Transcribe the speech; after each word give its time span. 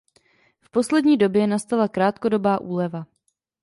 V 0.61 0.69
poslední 0.69 1.17
době 1.17 1.47
nastala 1.47 1.87
krátkodobá 1.87 2.61
úleva. 2.61 3.05